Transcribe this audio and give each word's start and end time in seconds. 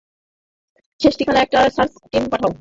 সেই 1.01 1.13
ঠিকানায় 1.17 1.45
একটা 1.45 1.59
সার্চ 1.75 1.93
টিম 2.11 2.23
পাঠাও। 2.31 2.51